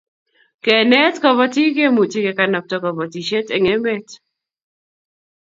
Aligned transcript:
Kenet 0.63 1.15
kobotik 1.21 1.71
kemuchi 1.75 2.19
kekanabta 2.25 2.75
kobotisiet 2.83 3.47
eng 3.55 3.67
emet 3.75 4.07